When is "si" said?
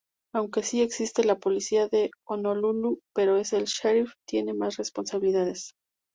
0.63-0.81